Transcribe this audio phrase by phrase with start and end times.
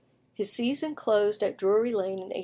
[0.33, 2.39] His season closed at Drury Lane in 1843.